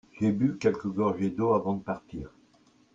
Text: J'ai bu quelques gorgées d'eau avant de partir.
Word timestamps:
J'ai 0.19 0.31
bu 0.31 0.57
quelques 0.57 0.87
gorgées 0.87 1.29
d'eau 1.29 1.53
avant 1.53 1.75
de 1.75 1.83
partir. 1.83 2.31